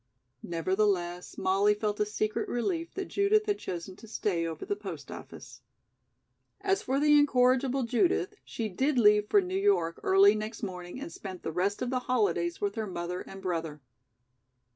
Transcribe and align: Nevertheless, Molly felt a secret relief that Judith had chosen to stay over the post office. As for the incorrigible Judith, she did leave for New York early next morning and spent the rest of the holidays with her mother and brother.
Nevertheless, 0.41 1.37
Molly 1.37 1.75
felt 1.75 1.99
a 1.99 2.07
secret 2.07 2.49
relief 2.49 2.91
that 2.95 3.05
Judith 3.07 3.45
had 3.45 3.59
chosen 3.59 3.95
to 3.97 4.07
stay 4.07 4.47
over 4.47 4.65
the 4.65 4.75
post 4.75 5.11
office. 5.11 5.61
As 6.59 6.81
for 6.81 6.99
the 6.99 7.15
incorrigible 7.19 7.83
Judith, 7.83 8.33
she 8.43 8.67
did 8.67 8.97
leave 8.97 9.29
for 9.29 9.41
New 9.41 9.53
York 9.59 9.99
early 10.01 10.33
next 10.33 10.63
morning 10.63 10.99
and 10.99 11.13
spent 11.13 11.43
the 11.43 11.51
rest 11.51 11.83
of 11.83 11.91
the 11.91 11.99
holidays 11.99 12.59
with 12.59 12.73
her 12.73 12.87
mother 12.87 13.21
and 13.21 13.43
brother. 13.43 13.79